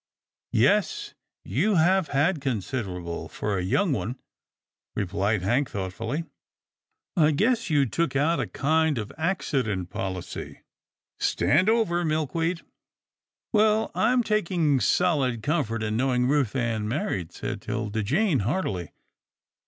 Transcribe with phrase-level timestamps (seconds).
[0.51, 1.13] "Yes,
[1.45, 4.17] you have had considerable for a young one,"
[4.95, 6.23] replied Hank thoughtfully."
[7.15, 10.61] I guess you took out a kind of accident policy—
[11.19, 12.61] Stand over, Milkweed.""
[13.53, 18.93] Well, I'm taking solid comfort in knowing Ruth Ann married," said 'Tilda Jane heartily.